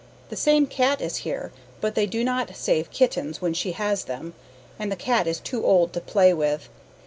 The 0.29 0.35
same 0.35 0.65
cat 0.65 0.99
is 0.99 1.17
here 1.17 1.51
but 1.79 1.93
they 1.93 2.07
do 2.07 2.23
not 2.23 2.55
save 2.55 2.89
kittens 2.89 3.39
when 3.39 3.53
she 3.53 3.73
has 3.73 4.05
them, 4.05 4.33
and 4.79 4.91
the 4.91 4.95
cat 4.95 5.27
is 5.27 5.39
too 5.39 5.63
old 5.63 5.93
to 5.93 6.01
play 6.01 6.33
with. 6.33 6.69